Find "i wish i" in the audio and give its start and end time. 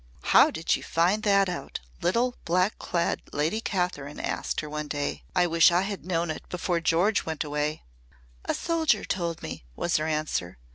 5.35-5.81